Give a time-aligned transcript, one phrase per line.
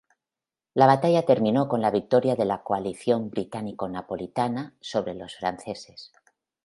[0.73, 6.11] La batalla terminó con la victoria de la coalición británico-napolitana sobre los franceses.